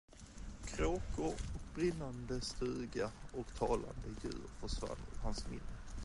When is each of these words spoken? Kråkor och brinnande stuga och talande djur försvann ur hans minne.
Kråkor 0.65 1.25
och 1.27 1.41
brinnande 1.75 2.41
stuga 2.41 3.11
och 3.31 3.55
talande 3.59 4.09
djur 4.23 4.49
försvann 4.59 4.97
ur 5.13 5.17
hans 5.23 5.47
minne. 5.47 5.77